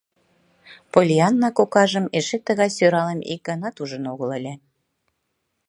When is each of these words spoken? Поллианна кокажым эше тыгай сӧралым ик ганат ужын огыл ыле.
Поллианна 0.93 1.49
кокажым 1.57 2.05
эше 2.17 2.37
тыгай 2.47 2.69
сӧралым 2.77 3.19
ик 3.33 3.41
ганат 3.47 3.75
ужын 3.81 4.03
огыл 4.11 4.29
ыле. 4.39 4.53